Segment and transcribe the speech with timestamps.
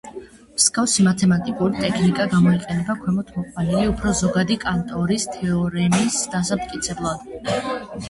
[0.59, 7.59] მსგავსი მათემატიკური ტექნიკა გამოიყენება ქვემოთ მოყვანილი უფრო ზოგადი კანტორის თეორემის დასამტკიცებლად.